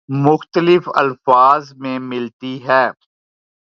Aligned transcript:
مختلف 0.09 0.89
الفاظ 0.95 1.73
میں 1.75 1.97
ملتی 2.01 2.57
ہے 2.67 2.83